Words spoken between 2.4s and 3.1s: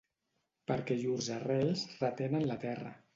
la terra.